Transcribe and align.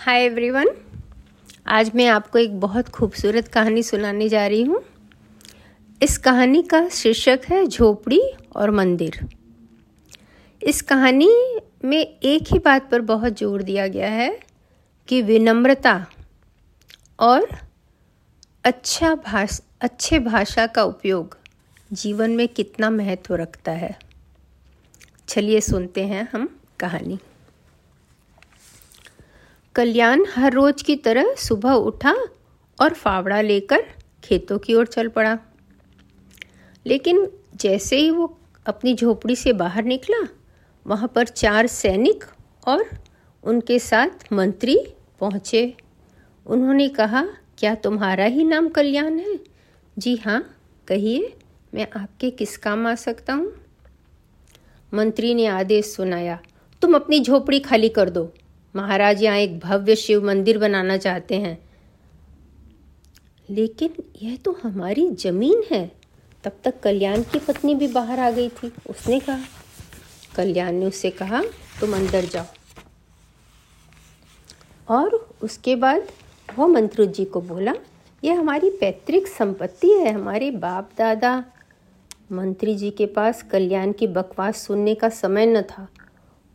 Hi 0.00 0.24
everyone 0.24 0.68
आज 1.66 1.90
मैं 1.94 2.06
आपको 2.06 2.38
एक 2.38 2.60
बहुत 2.60 2.88
खूबसूरत 2.88 3.48
कहानी 3.48 3.82
सुनाने 3.82 4.28
जा 4.28 4.46
रही 4.46 4.62
हूँ। 4.62 4.80
इस 6.02 6.16
कहानी 6.18 6.62
का 6.62 6.88
शीर्षक 6.88 7.40
है 7.48 7.66
झोपड़ी 7.66 8.20
और 8.56 8.70
मंदिर। 8.70 9.18
इस 10.62 10.82
कहानी 10.82 11.28
में 11.84 11.98
एक 11.98 12.52
ही 12.52 12.58
बात 12.58 12.90
पर 12.90 13.00
बहुत 13.00 13.38
ज़ोर 13.38 13.62
दिया 13.62 13.86
गया 13.86 14.10
है 14.10 14.40
कि 15.08 15.22
विनम्रता 15.22 16.06
और 17.18 17.48
अच्छा 18.64 19.14
भाष, 19.14 19.60
अच्छे 19.80 20.18
भाषा 20.18 20.66
का 20.66 20.82
उपयोग 20.82 21.38
जीवन 21.92 22.30
में 22.30 22.48
कितना 22.48 22.90
महत्व 22.90 23.34
रखता 23.34 23.72
है। 23.72 23.98
चलिए 25.28 25.60
सुनते 25.60 26.06
हैं 26.06 26.28
हम 26.32 26.58
कहानी। 26.80 27.18
कल्याण 29.74 30.24
हर 30.28 30.52
रोज 30.52 30.82
की 30.82 30.96
तरह 30.96 31.34
सुबह 31.34 31.72
उठा 31.72 32.14
और 32.78 32.94
फावड़ा 32.94 33.40
लेकर 33.40 33.84
खेतों 34.24 34.58
की 34.58 34.74
ओर 34.74 34.86
चल 34.86 35.08
पड़ा। 35.08 35.38
लेकिन 36.86 37.26
जैसे 37.56 37.96
ही 37.96 38.10
वो 38.10 38.38
अपनी 38.66 38.94
झोपड़ी 38.94 39.36
से 39.36 39.52
बाहर 39.52 39.84
निकला, 39.84 40.26
वहाँ 40.86 41.08
पर 41.14 41.26
चार 41.26 41.66
सैनिक 41.66 42.24
और 42.66 42.84
उनके 43.44 43.78
साथ 43.78 44.32
मंत्री 44.32 44.76
पहुँचे। 45.20 45.74
उन्होंने 46.46 46.88
कहा, 46.88 47.22
क्या 47.58 47.74
तुम्हारा 47.74 48.24
ही 48.24 48.44
नाम 48.44 48.68
कल्याण 48.68 49.18
है? 49.18 49.38
जी 49.98 50.16
हाँ 50.16 50.42
कहिए, 50.88 51.32
मैं 51.74 51.86
आपके 51.96 52.30
किस 52.30 52.56
काम 52.56 52.86
आ 52.86 52.94
सकता 52.94 53.32
हूँ? 53.32 53.52
मंत्री 54.94 55.34
ने 55.34 55.46
आदेश 55.46 55.94
सुनाया, 55.94 56.38
तुम 56.82 56.94
अपनी 56.94 57.20
झोपड़ी 57.20 57.60
खाली 57.60 57.88
कर 57.88 58.10
दो 58.10 58.32
महाराज 58.76 59.22
यहाँ 59.22 59.36
एक 59.36 59.58
भव्य 59.58 59.96
शिव 59.96 60.26
मंदिर 60.26 60.58
बनाना 60.58 60.96
चाहते 60.96 61.34
हैं। 61.34 61.70
लेकिन 63.50 63.94
यह 64.22 64.36
तो 64.36 64.60
हमारी 64.62 65.10
ज़मीन 65.10 65.62
है। 65.70 65.92
तब 66.44 66.52
तक 66.64 66.80
कल्याण 66.80 67.22
की 67.22 67.38
पत्नी 67.38 67.74
भी 67.74 67.88
बाहर 67.88 68.18
आ 68.18 68.30
गई 68.30 68.48
थी, 68.48 68.72
उसने 68.90 69.20
कहा। 69.20 69.38
कल्याण 70.36 70.72
ने 70.72 70.86
उससे 70.86 71.10
कहा, 71.10 71.42
तुम 71.80 71.94
अंदर 71.94 72.24
जाओ। 72.24 72.44
और 74.88 75.34
उसके 75.42 75.76
बाद 75.76 76.08
वह 76.58 76.66
मंत्री 76.66 77.06
जी 77.06 77.24
को 77.24 77.40
बोला, 77.40 77.74
यह 78.24 78.40
हमारी 78.40 78.70
पैतृक 78.70 79.26
संपत्ति 79.26 79.90
है, 79.90 80.12
हमारे 80.12 80.50
बाप 80.50 80.90
दादा। 80.98 81.44
मंत्री 82.32 82.74
जी 82.74 82.90
के 82.90 83.06
पास 83.06 83.42
कल्याण 83.42 83.92
की 83.92 84.06
बकवास 84.06 84.56
सुनने 84.56 84.94
का 84.94 85.08
समय 85.08 85.46
न 85.46 85.62
था। 85.62 85.88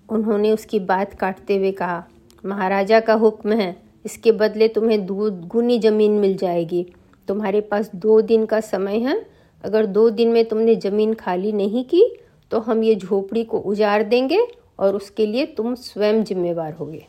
उन्होंने 0.09 0.51
उसकी 0.51 0.79
बात 0.81 1.13
काटते 1.13 1.55
हुए 1.57 1.71
कहा, 1.71 2.03
महाराजा 2.43 2.99
का 2.99 3.13
हुक्म 3.13 3.53
है, 3.53 3.75
इसके 4.05 4.31
बदले 4.31 4.67
तुम्हें 4.67 5.05
दूध 5.05 5.47
गुनी 5.47 5.79
ज़मीन 5.79 6.11
मिल 6.11 6.35
जाएगी। 6.37 6.85
तुम्हारे 7.27 7.61
पास 7.61 7.89
दो 7.95 8.19
दिन 8.21 8.45
का 8.45 8.59
समय 8.61 8.99
है, 8.99 9.25
अगर 9.63 9.85
दो 9.85 10.09
दिन 10.09 10.29
में 10.29 10.43
तुमने 10.45 10.75
ज़मीन 10.75 11.13
खाली 11.13 11.51
नहीं 11.51 11.83
की 11.85 12.03
तो 12.51 12.59
हम 12.59 12.83
ये 12.83 12.95
झोपड़ी 12.95 13.43
को 13.43 13.59
उजाड़ 13.59 14.01
देंगे 14.03 14.39
और 14.79 14.95
उसके 14.95 15.25
लिए 15.25 15.45
तुम 15.47 15.73
स्वयं 15.75 16.23
जिम्मेवार 16.23 16.73
होगे। 16.73 17.05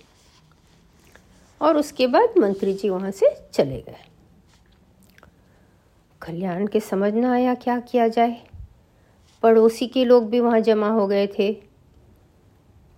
और 1.61 1.77
उसके 1.77 2.07
बाद 2.07 2.39
मंत्री 2.39 2.73
जी 2.75 2.89
वहाँ 2.89 3.11
से 3.11 3.29
चले 3.55 3.81
गए। 3.81 3.97
कल्याण 6.23 6.67
के 6.67 6.81
समझ 6.81 7.13
ना 7.15 7.33
आया 7.33 7.55
क्या 7.55 7.79
किया 7.81 8.09
जाए। 8.09 8.37
पड़ोसी 9.43 9.87
के 9.87 10.05
लोग 10.05 10.29
भी 10.31 10.41
वहाँ 10.41 10.61
जमा 10.61 10.89
हो 10.89 11.07
गए 11.07 11.27
थे। 11.39 11.51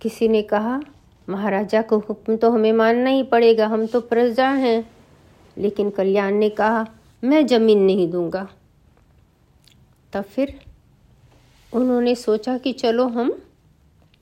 किसी 0.01 0.27
ने 0.27 0.41
कहा, 0.41 0.81
महाराजा 1.29 1.81
को 1.81 1.97
हुक्म 1.97 2.37
तो 2.37 2.51
हमें 2.51 2.73
मानना 2.73 3.09
ही 3.09 3.23
पड़ेगा, 3.23 3.67
हम 3.67 3.87
तो 3.87 4.01
प्रजा 4.01 4.49
हैं। 4.49 4.91
लेकिन 5.57 5.89
कल्याण 5.89 6.33
ने 6.33 6.49
कहा, 6.49 6.87
मैं 7.23 7.47
ज़मीन 7.47 7.79
नहीं 7.79 8.11
दूँगा। 8.11 8.47
तब 10.13 10.23
फिर 10.23 10.61
उन्होंने 11.73 12.15
सोचा 12.15 12.57
कि 12.57 12.73
चलो 12.73 13.07
हम 13.07 13.41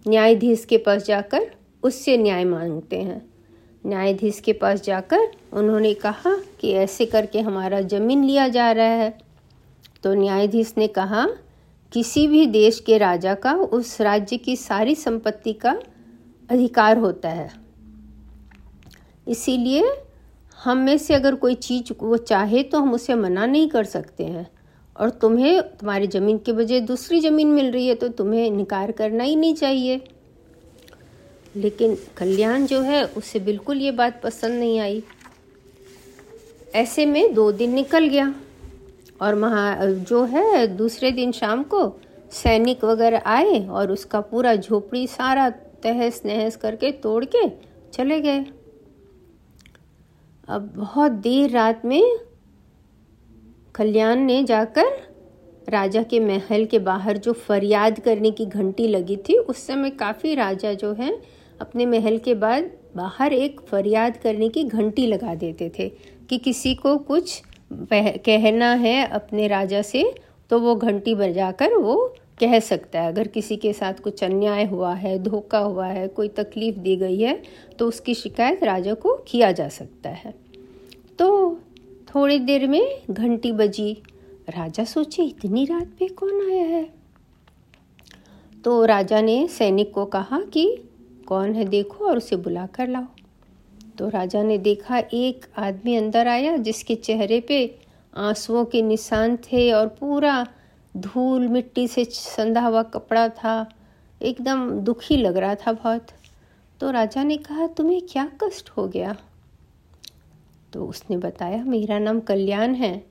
न्यायाधीश 0.07 0.65
के 0.65 0.77
पास 0.77 1.05
जाकर 1.05 1.51
उससे 1.83 2.17
न्याय 2.17 2.43
मांगते 2.43 3.01
हैं। 3.01 3.25
न्यायाधीश 3.85 4.39
के 4.39 4.53
पास 4.53 4.81
जाकर 4.81 5.19
उन्होंने 5.53 5.93
कहा 5.93 6.43
कि 6.59 6.71
ऐसे 6.71 7.05
करके 7.05 7.39
हमारा 7.39 7.81
ज़मीन 7.81 8.23
लिया 8.23 8.47
जा 8.47 8.71
रहा 8.71 8.85
है। 8.85 9.17
तो 10.03 10.13
न्यायाधीश 10.13 10.73
ने 10.77 10.87
कहा 10.87 11.27
किसी 11.93 12.27
भी 12.27 12.45
देश 12.45 12.79
के 12.79 12.97
राजा 12.97 13.33
का, 13.33 13.53
उस 13.53 14.01
राज्य 14.01 14.37
की 14.37 14.55
सारी 14.55 14.95
संपत्ति 14.95 15.53
का 15.53 15.79
अधिकार 16.49 16.97
होता 16.97 17.29
है। 17.29 17.51
इसीलिए 19.27 19.91
हम 20.63 20.77
में 20.77 20.97
से 20.97 21.13
अगर 21.13 21.35
कोई 21.35 21.55
चीज़ 21.55 21.93
वो 22.03 22.17
चाहे 22.17 22.63
तो 22.63 22.79
हम 22.79 22.93
उसे 22.93 23.15
मना 23.15 23.45
नहीं 23.45 23.69
कर 23.69 23.83
सकते 23.83 24.23
हैं। 24.23 24.49
और 24.99 25.09
तुम्हें, 25.09 25.61
तुम्हारी 25.61 26.07
ज़मीन 26.07 26.37
के 26.37 26.51
बजाय 26.51 26.79
दूसरी 26.79 27.19
ज़मीन 27.19 27.47
मिल 27.47 27.71
रही 27.71 27.87
है 27.87 27.95
तो 27.95 28.07
तुम्हें 28.07 28.45
इनकार 28.45 28.91
करना 28.91 29.23
ही 29.23 29.35
नहीं 29.35 29.55
चाहिए। 29.55 30.01
लेकिन 31.55 31.97
कल्याण 32.17 32.65
जो 32.65 32.81
है, 32.81 33.05
उसे 33.05 33.39
बिल्कुल 33.39 33.77
ये 33.77 33.91
बात 33.91 34.21
पसंद 34.23 34.53
नहीं 34.53 34.79
आई। 34.79 35.03
ऐसे 36.75 37.05
में 37.05 37.33
दो 37.33 37.51
दिन 37.51 37.73
निकल 37.73 38.07
गया। 38.07 38.35
और 39.21 39.35
महा, 39.35 39.85
जो 39.85 40.23
है, 40.23 40.67
दूसरे 40.67 41.11
दिन 41.11 41.31
शाम 41.31 41.63
को 41.63 41.99
सैनिक 42.31 42.83
वगैरह 42.83 43.21
आए 43.25 43.67
और 43.67 43.91
उसका 43.91 44.21
पूरा 44.21 44.55
झोपड़ी 44.55 45.07
सारा 45.07 45.49
तहस 45.83 46.21
नहस 46.25 46.55
करके 46.55 46.91
तोड़ 46.91 47.25
के 47.25 47.49
चले 47.93 48.19
गए। 48.21 48.45
अब 50.47 50.71
बहुत 50.75 51.11
देर 51.11 51.49
रात 51.49 51.85
में 51.85 52.17
कल्याण 53.75 54.19
ने 54.19 54.43
जाकर 54.43 54.85
राजा 55.69 56.03
के 56.03 56.19
महल 56.19 56.65
के 56.65 56.79
बाहर 56.79 57.17
जो 57.17 57.33
फरियाद 57.33 57.99
करने 57.99 58.31
की 58.31 58.45
घंटी 58.45 58.87
लगी 58.87 59.17
थी, 59.17 59.37
उस 59.37 59.67
समय 59.67 59.89
काफ़ी 59.89 60.35
राजा 60.35 60.73
जो 60.73 60.93
हैं, 60.93 61.21
अपने 61.61 61.85
महल 61.85 62.17
के 62.17 62.33
बाद 62.33 62.71
बाहर 62.95 63.33
एक 63.33 63.61
फरियाद 63.61 64.17
करने 64.17 64.49
की 64.49 64.63
घंटी 64.63 65.07
लगा 65.07 65.35
देते 65.35 65.71
थे 65.79 65.89
कि 66.29 66.37
किसी 66.37 66.75
को 66.75 66.97
कुछ 66.97 67.41
कहना 67.71 68.73
है 68.73 69.03
अपने 69.05 69.47
राजा 69.47 69.81
से 69.81 70.03
तो 70.49 70.59
वो 70.59 70.75
घंटी 70.75 71.15
बजाकर 71.15 71.73
वो 71.73 71.95
कह 72.39 72.59
सकता 72.59 73.01
है। 73.01 73.07
अगर 73.07 73.27
किसी 73.27 73.55
के 73.57 73.71
साथ 73.73 73.93
कुछ 73.93 74.23
अन्याय 74.23 74.65
हुआ 74.65 74.93
है, 74.93 75.17
धोखा 75.19 75.59
हुआ 75.59 75.87
है, 75.87 76.07
कोई 76.07 76.27
तकलीफ़ 76.29 76.75
दी 76.77 76.95
गई 76.95 77.19
है 77.19 77.41
तो 77.79 77.87
उसकी 77.87 78.13
शिकायत 78.13 78.63
राजा 78.63 78.93
को 78.93 79.15
किया 79.27 79.51
जा 79.51 79.67
सकता 79.69 80.09
है। 80.09 80.33
तो 81.19 81.59
थोड़ी 82.07 82.39
देर 82.39 82.67
में 82.67 83.01
घंटी 83.11 83.51
बजी। 83.51 83.91
राजा 84.49 84.83
सोचे, 84.83 85.23
इतनी 85.23 85.65
रात 85.65 85.87
पे 85.99 86.07
कौन 86.09 86.41
आया 86.41 86.65
है? 86.65 86.87
तो 88.63 88.83
राजा 88.85 89.21
ने 89.21 89.47
सैनिक 89.47 89.93
को 89.93 90.05
कहा 90.05 90.39
कि 90.43 90.65
कौन 91.27 91.53
है, 91.53 91.65
देखो 91.65 92.05
और 92.05 92.17
उसे 92.17 92.35
बुला 92.35 92.65
कर 92.65 92.87
लाओ। 92.87 93.05
तो 93.97 94.09
राजा 94.09 94.43
ने 94.43 94.57
देखा 94.57 95.03
एक 95.13 95.45
आदमी 95.57 95.95
अंदर 95.95 96.27
आया 96.27 96.57
जिसके 96.57 96.95
चेहरे 96.95 97.39
पे 97.39 97.79
आंसुओं 98.17 98.65
के 98.65 98.81
निशान 98.81 99.37
थे 99.37 99.71
और 99.71 99.87
पूरा 99.87 100.47
धूल 100.97 101.47
मिट्टी 101.47 101.87
से 101.87 102.05
संधा 102.05 102.61
हुआ 102.61 102.83
कपड़ा 102.83 103.29
था। 103.29 103.69
एकदम 104.21 104.71
दुखी 104.71 105.17
लग 105.17 105.37
रहा 105.37 105.55
था 105.55 105.71
बहुत। 105.71 106.07
तो 106.79 106.91
राजा 106.91 107.23
ने 107.23 107.37
कहा, 107.37 107.67
तुम्हें 107.67 108.01
क्या 108.01 108.31
कष्ट 108.43 108.69
हो 108.69 108.87
गया? 108.87 109.17
तो 110.73 110.85
उसने 110.85 111.17
बताया, 111.17 111.63
मेरा 111.63 111.99
नाम 111.99 112.19
कल्याण 112.19 112.73
है। 112.73 113.05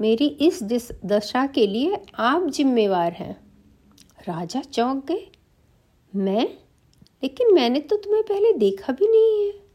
मेरी 0.00 0.26
इस 0.26 0.62
दशा 1.04 1.46
के 1.46 1.66
लिए 1.66 1.96
आप 2.18 2.46
जिम्मेवार 2.46 3.12
हैं। 3.12 3.40
राजा 4.28 4.60
चौंक 4.60 5.06
गए। 5.06 5.32
मैं? 6.16 6.48
लेकिन 7.22 7.54
मैंने 7.54 7.80
तो 7.80 7.96
तुम्हें 7.96 8.22
पहले 8.22 8.52
देखा 8.52 8.92
भी 8.92 9.08
नहीं 9.08 9.46
है। 9.46 9.67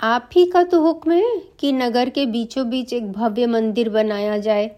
आप 0.00 0.28
ही 0.32 0.46
का 0.46 0.62
तो 0.62 0.80
हुक्म 0.80 1.12
है 1.12 1.38
कि 1.58 1.72
नगर 1.72 2.08
के 2.10 2.26
बीचों 2.26 2.68
बीच 2.70 2.92
एक 2.92 3.12
भव्य 3.12 3.46
मंदिर 3.46 3.88
बनाया 3.88 4.38
जाए। 4.38 4.70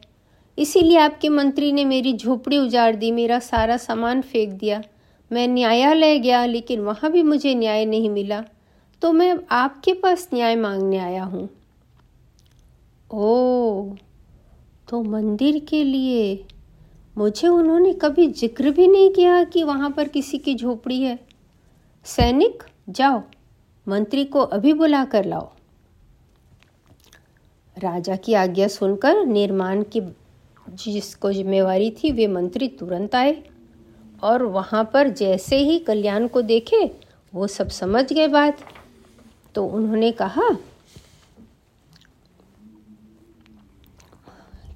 इसीलिए 0.58 0.98
आपके 0.98 1.28
मंत्री 1.28 1.72
ने 1.72 1.84
मेरी 1.84 2.12
झोपड़ी 2.12 2.58
उजाड़ 2.58 2.96
दी, 2.96 3.10
मेरा 3.12 3.38
सारा 3.38 3.76
सामान 3.76 4.20
फेंक 4.22 4.52
दिया। 4.52 4.82
मैं 5.30 5.48
न्यायालय 5.48 6.18
गया, 6.18 6.44
लेकिन 6.44 6.80
वहाँ 6.80 7.10
भी 7.12 7.22
मुझे 7.22 7.54
न्याय 7.54 7.84
नहीं 7.84 8.10
मिला। 8.10 8.44
तो 9.02 9.12
मैं 9.12 9.38
आपके 9.50 9.92
पास 9.92 10.28
न्याय 10.34 10.56
मांगने 10.56 10.98
आया 10.98 11.24
हूँ। 11.24 11.48
ओ 13.10 13.94
तो 14.88 15.02
मंदिर 15.02 15.58
के 15.58 15.82
लिए 15.84 16.44
मुझे 17.18 17.48
उन्होंने 17.48 17.92
कभी 17.92 18.26
ज़िक्र 18.28 18.70
भी 18.70 18.86
नहीं 18.88 19.10
किया 19.10 19.42
कि 19.44 19.62
वहाँ 19.62 19.90
पर 19.90 20.08
किसी 20.08 20.38
की 20.38 20.54
झोपड़ी 20.54 21.00
है। 21.02 21.18
सैनिक, 22.04 22.62
जाओ। 22.90 23.22
मंत्री 23.88 24.24
को 24.24 24.40
अभी 24.40 24.72
बुला 24.72 25.04
कर 25.04 25.24
लाओ। 25.24 25.48
राजा 27.76 28.16
की 28.16 28.34
आज्ञा 28.34 28.68
सुनकर 28.68 29.24
निर्माण 29.26 29.82
की 29.82 30.00
जिसको 30.70 31.32
जिम्मेवारी 31.32 31.90
थी, 31.90 32.12
वे 32.12 32.26
मंत्री 32.26 32.68
तुरंत 32.68 33.14
आए 33.14 33.42
और 34.22 34.42
वहाँ 34.42 34.90
पर 34.92 35.08
जैसे 35.08 35.56
ही 35.56 35.78
कल्याण 35.78 36.26
को 36.26 36.42
देखे, 36.42 36.84
वो 37.34 37.46
सब 37.46 37.68
समझ 37.68 38.12
गए 38.12 38.28
बात। 38.28 38.58
तो 39.54 39.66
उन्होंने 39.66 40.12
कहा 40.12 40.50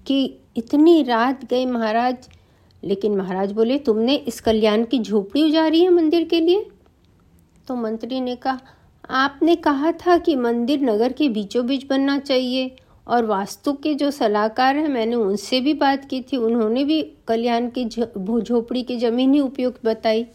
कि 0.07 0.39
इतनी 0.57 1.03
रात 1.03 1.45
गए 1.45 1.67
महाराज, 1.67 2.29
लेकिन 2.83 3.17
महाराज 3.17 3.53
बोले, 3.53 3.79
तुमने 3.79 4.15
इस 4.15 4.41
कल्याण 4.41 4.85
की 4.85 4.99
झोपड़ी 4.99 5.43
उजारी 5.43 5.83
है 5.83 5.91
मंदिर 5.91 6.29
के 6.29 6.41
लिए? 6.41 6.71
तो 7.69 7.75
मंत्री 7.77 8.21
ने 8.21 8.37
कहा 8.37 8.61
आपने 9.13 9.57
कहा 9.57 9.93
था 9.93 10.17
कि 10.19 10.37
मंदिर 10.37 10.81
नगर 10.81 11.13
के 11.13 11.29
बीचों 11.29 11.67
बीच 11.67 11.85
बनना 11.87 12.19
चाहिए 12.19 12.77
और 13.07 13.25
वास्तु 13.27 13.73
के 13.73 13.95
जो 13.95 14.11
सलाहकार 14.11 14.77
हैं, 14.77 14.89
मैंने 14.89 15.15
उनसे 15.15 15.61
भी 15.61 15.75
बात 15.75 16.05
की 16.05 16.21
थी, 16.23 16.37
उन्होंने 16.37 16.85
भी 16.85 17.03
कल्याण 17.29 17.69
की 17.71 17.85
झोपड़ी 17.85 18.83
की 18.83 18.99
ज़मीन 18.99 19.35
ही 19.35 19.41
उपयुक्त 19.41 19.85
बताई। 19.87 20.27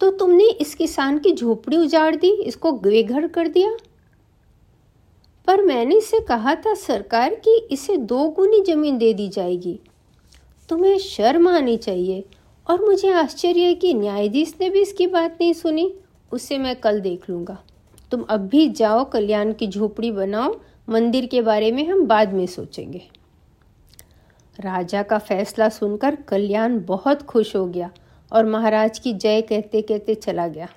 तो 0.00 0.10
तुमने 0.10 0.48
इस 0.50 0.74
किसान 0.74 1.18
की 1.18 1.32
झोपड़ी 1.32 1.76
उजाड़ 1.76 2.14
दी, 2.16 2.30
इसको 2.32 2.72
बेघर 2.72 3.26
कर 3.26 3.48
दिया? 3.48 3.76
पर 5.46 5.62
मैंने 5.62 5.96
इसे 5.96 6.20
कहा 6.20 6.54
था 6.54 6.74
सरकार 6.74 7.34
कि 7.34 7.56
इसे 7.70 7.96
दो 7.96 8.28
गुनी 8.28 8.60
ज़मीन 8.62 8.98
दे 8.98 9.12
दी 9.14 9.28
जाएगी। 9.28 9.78
तुम्हें 10.68 10.98
शर्म 10.98 11.48
आनी 11.48 11.76
चाहिए 11.76 12.24
और 12.66 12.84
मुझे 12.84 13.10
आश्चर्य 13.10 13.60
है 13.60 13.74
कि 13.74 13.94
न्यायाधीश 13.94 14.54
ने 14.60 14.70
भी 14.70 14.80
इसकी 14.80 15.06
बात 15.06 15.38
नहीं 15.40 15.52
सुनी। 15.52 15.92
उसे 16.32 16.58
मैं 16.58 16.74
कल 16.76 17.00
देख 17.00 17.28
लूँगा। 17.30 17.58
तुम 18.10 18.22
अब 18.22 18.40
भी 18.40 18.68
जाओ, 18.68 19.04
कल्याण 19.04 19.52
की 19.52 19.66
झोपड़ी 19.66 20.10
बनाओ, 20.12 20.54
मंदिर 20.88 21.26
के 21.26 21.42
बारे 21.42 21.70
में 21.72 21.86
हम 21.88 22.04
बाद 22.06 22.32
में 22.32 22.46
सोचेंगे। 22.46 23.02
राजा 24.58 25.02
का 25.02 25.18
फैसला 25.18 25.68
सुनकर 25.68 26.16
कल्याण 26.28 26.78
बहुत 26.84 27.22
खुश 27.22 27.54
हो 27.56 27.66
गया 27.66 27.90
और 28.32 28.46
महाराज 28.46 28.98
की 28.98 29.12
जय 29.14 29.40
कहते 29.42 29.82
कहते 29.82 30.14
चला 30.14 30.46
गया। 30.48 30.68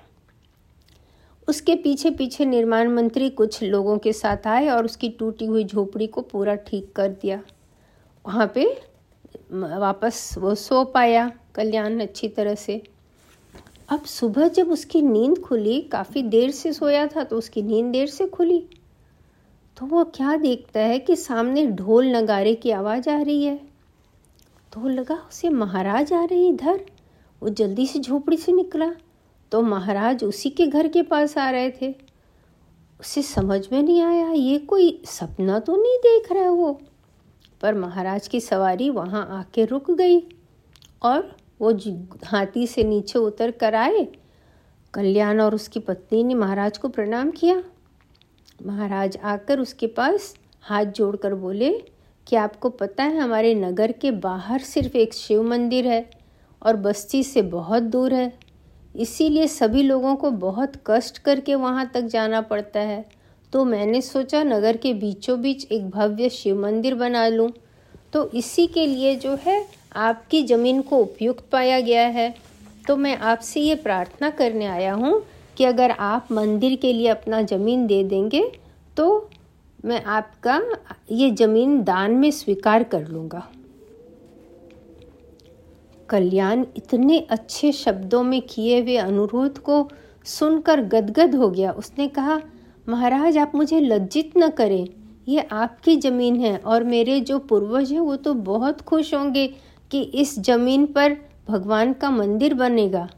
उसके 1.48 1.74
पीछे 1.74 2.10
पीछे 2.10 2.44
निर्माण 2.44 2.88
मंत्री 2.88 3.28
कुछ 3.30 3.62
लोगों 3.62 3.96
के 3.98 4.12
साथ 4.12 4.46
आए 4.46 4.68
और 4.68 4.84
उसकी 4.84 5.08
टूटी 5.08 5.46
हुई 5.46 5.64
झोपड़ी 5.64 6.06
को 6.06 6.20
पूरा 6.22 6.54
ठीक 6.54 6.92
कर 6.96 7.08
दिया। 7.12 7.40
वहाँ 8.24 8.50
पे 8.54 8.64
वापस 9.52 10.34
वो 10.38 10.54
सो 10.54 10.84
पाया 10.84 11.30
कल्याण 11.54 12.00
अच्छी 12.00 12.28
तरह 12.28 12.54
से। 12.54 12.82
अब 13.88 14.04
सुबह 14.04 14.48
जब 14.48 14.70
उसकी 14.70 15.02
नींद 15.02 15.38
खुली, 15.38 15.80
काफ़ी 15.80 16.22
देर 16.22 16.50
से 16.50 16.72
सोया 16.72 17.06
था 17.06 17.24
तो 17.24 17.36
उसकी 17.36 17.62
नींद 17.62 17.92
देर 17.92 18.06
से 18.06 18.26
खुली। 18.26 18.58
तो 19.76 19.86
वो 19.86 20.04
क्या 20.04 20.36
देखता 20.36 20.80
है 20.80 20.98
कि 20.98 21.16
सामने 21.16 21.66
ढोल 21.66 22.16
नगारे 22.16 22.54
की 22.54 22.70
आवाज़ 22.70 23.10
आ 23.10 23.20
रही 23.22 23.44
है। 23.44 23.60
तो 24.72 24.88
लगा, 24.88 25.14
उसे 25.14 25.48
महाराज 25.48 26.12
आ 26.12 26.24
रहे 26.24 26.48
इधर। 26.48 26.80
वो 27.42 27.48
जल्दी 27.48 27.86
से 27.86 27.98
झोपड़ी 27.98 28.36
से 28.36 28.52
निकला। 28.52 28.90
तो 29.52 29.62
महाराज 29.62 30.24
उसी 30.24 30.50
के 30.50 30.66
घर 30.66 30.88
के 30.88 31.02
पास 31.02 31.38
आ 31.38 31.50
रहे 31.50 31.70
थे। 31.70 31.94
उसे 33.00 33.22
समझ 33.22 33.60
में 33.72 33.82
नहीं 33.82 34.02
आया, 34.02 34.30
ये 34.30 34.58
कोई 34.58 35.02
सपना 35.06 35.58
तो 35.58 35.76
नहीं 35.76 35.98
देख 35.98 36.32
रहा 36.32 36.50
वो। 36.50 36.80
पर 37.60 37.74
महाराज 37.74 38.28
की 38.28 38.40
सवारी 38.40 38.90
वहाँ 38.90 39.26
आके 39.30 39.64
रुक 39.64 39.90
गई 39.90 40.20
और 41.02 41.36
वो 41.62 41.72
हाथी 42.24 42.66
से 42.66 42.84
नीचे 42.84 43.18
उतर 43.18 43.50
कर 43.50 43.74
आए। 43.74 44.06
कल्याण 44.94 45.40
और 45.40 45.54
उसकी 45.54 45.80
पत्नी 45.80 46.22
ने 46.24 46.34
महाराज 46.34 46.78
को 46.78 46.88
प्रणाम 46.88 47.30
किया। 47.30 47.62
महाराज 48.66 49.16
आकर 49.16 49.60
उसके 49.60 49.86
पास 49.86 50.34
हाथ 50.62 50.84
जोड़कर 50.84 51.34
बोले 51.34 51.70
कि 52.26 52.36
आपको 52.36 52.68
पता 52.70 53.04
है 53.04 53.18
हमारे 53.18 53.54
नगर 53.54 53.92
के 53.92 54.10
बाहर 54.10 54.60
सिर्फ़ 54.60 54.96
एक 54.96 55.14
शिव 55.14 55.42
मंदिर 55.42 55.86
है 55.86 56.10
और 56.62 56.76
बस्ती 56.76 57.22
से 57.22 57.42
बहुत 57.42 57.82
दूर 57.82 58.14
है? 58.14 58.32
इसीलिए 58.96 59.46
सभी 59.46 59.82
लोगों 59.82 60.14
को 60.16 60.30
बहुत 60.30 60.72
कष्ट 60.86 61.18
करके 61.18 61.54
वहाँ 61.54 61.90
तक 61.94 62.02
जाना 62.02 62.40
पड़ता 62.40 62.80
है। 62.80 63.04
तो 63.52 63.64
मैंने 63.64 64.00
सोचा 64.00 64.42
नगर 64.42 64.76
के 64.76 64.92
बीचों 64.94 65.40
बीच 65.42 65.64
एक 65.72 65.88
भव्य 65.90 66.28
शिव 66.28 66.60
मंदिर 66.62 66.94
बना 66.94 67.26
लूँ। 67.28 67.50
तो 68.12 68.28
इसी 68.30 68.66
के 68.66 68.86
लिए 68.86 69.14
जो 69.16 69.36
है 69.42 69.81
आपकी 69.96 70.42
ज़मीन 70.44 70.80
को 70.82 70.98
उपयुक्त 70.98 71.44
पाया 71.52 71.80
गया 71.80 72.06
है। 72.08 72.34
तो 72.88 72.96
मैं 72.96 73.16
आपसे 73.16 73.60
ये 73.60 73.74
प्रार्थना 73.74 74.30
करने 74.32 74.66
आया 74.66 74.94
हूँ 74.94 75.22
कि 75.56 75.64
अगर 75.64 75.90
आप 75.90 76.28
मंदिर 76.32 76.76
के 76.76 76.92
लिए 76.92 77.08
अपना 77.08 77.42
ज़मीन 77.44 77.86
दे 77.86 78.02
देंगे 78.04 78.42
तो 78.96 79.30
मैं 79.84 80.02
आपका 80.04 80.60
ये 81.12 81.30
ज़मीन 81.30 81.82
दान 81.84 82.12
में 82.12 82.30
स्वीकार 82.30 82.82
कर 82.84 83.06
लूँगा। 83.08 83.46
कल्याण 86.08 86.64
इतने 86.76 87.18
अच्छे 87.30 87.72
शब्दों 87.72 88.22
में 88.22 88.40
किए 88.42 88.80
हुए 88.80 88.96
अनुरोध 88.96 89.58
को 89.58 89.88
सुनकर 90.26 90.80
गदगद 90.82 91.34
हो 91.34 91.48
गया। 91.50 91.70
उसने 91.72 92.08
कहा, 92.08 92.40
महाराज, 92.86 93.38
आप 93.38 93.54
मुझे 93.54 93.80
लज्जित 93.80 94.32
न 94.36 94.48
करें। 94.50 94.86
ये 95.28 95.46
आपकी 95.52 95.96
ज़मीन 95.96 96.36
है 96.36 96.56
और 96.56 96.84
मेरे 96.84 97.18
जो 97.22 97.38
पूर्वज 97.40 97.92
हैं, 97.92 98.00
वो 98.00 98.16
तो 98.16 98.34
बहुत 98.34 98.80
खुश 98.82 99.12
होंगे। 99.14 99.46
कि 99.92 100.02
इस 100.02 100.38
ज़मीन 100.40 100.86
पर 100.86 101.16
भगवान 101.48 101.92
का 101.92 102.10
मंदिर 102.10 102.54
बनेगा। 102.54 103.10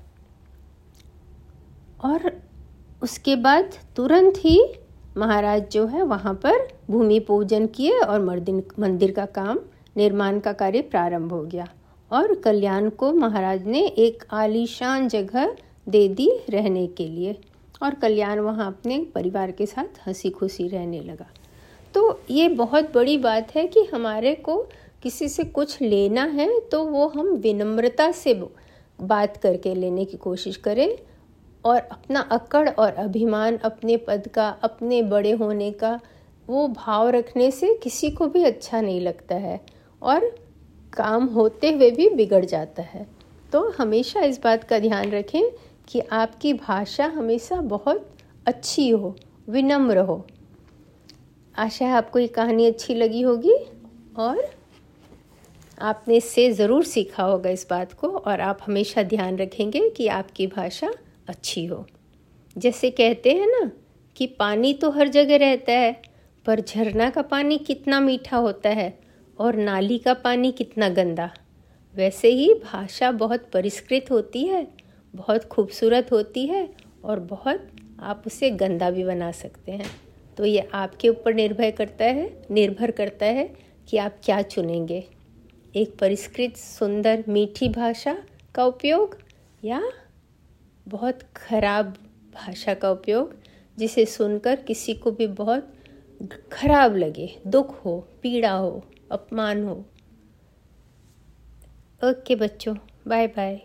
और 2.04 2.42
उसके 3.02 3.36
बाद 3.36 3.70
तुरंत 3.96 4.34
ही 4.36 4.74
महाराज 5.16 5.70
जो 5.70 5.86
है 5.86 6.02
वहाँ 6.02 6.34
पर 6.34 6.68
भूमि 6.90 7.20
पूजन 7.20 7.66
किए 7.66 7.98
और 7.98 8.20
मर्दिन 8.20 8.62
मंदिर 8.78 9.10
का 9.10 9.26
काम, 9.26 9.58
निर्माण 9.96 10.40
का 10.40 10.52
कार्य 10.52 10.80
प्रारंभ 10.80 11.32
हो 11.32 11.42
गया। 11.42 11.68
और 12.12 12.34
कल्याण 12.34 12.88
को 12.90 13.12
महाराज 13.12 13.66
ने 13.66 13.86
एक 13.86 14.24
आलीशान 14.32 15.08
जगह 15.08 15.56
दे 15.88 16.08
दी 16.08 16.40
रहने 16.50 16.86
के 16.86 17.08
लिए। 17.08 17.38
और 17.82 17.94
कल्याण 17.94 18.38
वहाँ 18.38 18.66
अपने 18.66 19.06
परिवार 19.14 19.50
के 19.50 19.66
साथ 19.66 20.08
हँसी 20.08 20.30
खुशी 20.30 20.68
रहने 20.68 21.00
लगा। 21.00 21.26
तो 21.94 22.20
ये 22.30 22.48
बहुत 22.48 22.94
बड़ी 22.94 23.18
बात 23.18 23.54
है 23.54 23.66
कि 23.66 23.84
हमारे 23.84 24.34
को 24.34 24.66
किसी 25.04 25.28
से 25.28 25.44
कुछ 25.44 25.80
लेना 25.82 26.24
है 26.24 26.48
तो 26.60 26.84
वो 26.84 27.06
हम 27.08 27.26
विनम्रता 27.36 28.10
से 28.12 28.34
बात 28.98 29.36
करके 29.36 29.74
लेने 29.74 30.04
की 30.04 30.16
कोशिश 30.16 30.56
करें 30.56 30.96
और 31.64 31.78
अपना 31.78 32.20
अकड़ 32.32 32.68
और 32.68 32.92
अभिमान 32.92 33.56
अपने 33.56 33.96
पद 33.96 34.28
का, 34.28 34.48
अपने 34.48 35.02
बड़े 35.02 35.32
होने 35.32 35.70
का, 35.70 36.00
वो 36.48 36.66
भाव 36.68 37.08
रखने 37.08 37.50
से 37.50 37.74
किसी 37.74 38.10
को 38.10 38.26
भी 38.26 38.44
अच्छा 38.44 38.80
नहीं 38.80 39.00
लगता 39.00 39.34
है 39.34 39.60
और 40.02 40.26
काम 40.92 41.26
होते 41.26 41.72
हुए 41.72 41.90
भी 41.90 42.08
बिगड़ 42.10 42.44
जाता 42.44 42.82
है। 42.82 43.06
तो 43.52 43.68
हमेशा 43.70 44.20
इस 44.20 44.40
बात 44.44 44.64
का 44.64 44.78
ध्यान 44.78 45.10
रखें 45.10 45.42
कि 45.88 46.00
आपकी 46.00 46.52
भाषा 46.54 47.06
हमेशा 47.06 47.56
बहुत 47.56 48.08
अच्छी 48.46 48.88
हो, 48.88 49.16
विनम्र 49.48 49.98
हो। 49.98 50.24
आशा 51.58 51.86
है 51.86 51.92
आपको 51.92 52.18
ये 52.18 52.26
कहानी 52.28 52.66
अच्छी 52.66 52.94
लगी 52.94 53.22
होगी 53.22 53.56
और 54.18 54.44
आपने 55.78 56.16
इससे 56.16 56.50
ज़रूर 56.52 56.84
सीखा 56.84 57.22
होगा 57.22 57.50
इस 57.50 57.66
बात 57.70 57.92
को, 57.92 58.08
और 58.08 58.40
आप 58.40 58.58
हमेशा 58.62 59.02
ध्यान 59.02 59.36
रखेंगे 59.38 59.88
कि 59.88 60.06
आपकी 60.08 60.46
भाषा 60.46 60.90
अच्छी 61.28 61.64
हो। 61.64 61.84
जैसे 62.56 62.90
कहते 62.90 63.30
हैं 63.30 63.46
ना 63.50 63.70
कि 64.16 64.26
पानी 64.38 64.72
तो 64.74 64.90
हर 64.90 65.08
जगह 65.08 65.36
रहता 65.36 65.72
है, 65.72 65.92
पर 66.46 66.60
झरना 66.60 67.08
का 67.10 67.22
पानी 67.22 67.58
कितना 67.58 68.00
मीठा 68.00 68.36
होता 68.36 68.70
है 68.70 68.92
और 69.38 69.56
नाली 69.56 69.98
का 69.98 70.14
पानी 70.14 70.52
कितना 70.52 70.88
गंदा। 70.88 71.30
वैसे 71.94 72.28
ही 72.28 72.52
भाषा 72.54 73.10
बहुत 73.12 73.48
परिष्कृत 73.52 74.10
होती 74.10 74.44
है, 74.44 74.66
बहुत 75.14 75.44
खूबसूरत 75.44 76.12
होती 76.12 76.46
है 76.46 76.68
और 77.04 77.20
बहुत 77.20 77.66
आप 78.00 78.22
उसे 78.26 78.50
गंदा 78.52 78.90
भी 78.90 79.04
बना 79.04 79.30
सकते 79.32 79.72
हैं। 79.72 79.90
तो 80.38 80.44
ये 80.44 80.68
आपके 80.74 81.08
ऊपर 81.08 81.34
निर्भर 81.34 81.70
करता 81.70 82.04
है, 82.04 82.30
निर्भर 82.50 82.90
करता 82.90 83.26
है 83.26 83.48
कि 83.88 83.96
आप 83.96 84.16
क्या 84.24 84.40
चुनेंगे। 84.42 85.04
एक 85.76 85.98
परिष्कृत 85.98 86.56
सुंदर 86.56 87.24
मीठी 87.28 87.68
भाषा 87.68 88.16
का 88.54 88.64
उपयोग 88.64 89.18
या 89.64 89.82
बहुत 90.88 91.18
खराब 91.36 91.86
भाषा 92.34 92.74
का 92.74 92.90
उपयोग, 92.90 93.34
जिसे 93.78 94.06
सुनकर 94.06 94.56
किसी 94.56 94.94
को 94.94 95.10
भी 95.10 95.26
बहुत 95.26 95.74
खराब 96.52 96.96
लगे, 96.96 97.40
दुख 97.46 97.84
हो, 97.84 98.08
पीड़ा 98.22 98.52
हो, 98.52 98.84
अपमान 99.12 99.64
हो। 99.64 99.84
ओके 102.04 102.36
बच्चों, 102.36 102.76
बाय 103.08 103.26
बाय। 103.26 103.60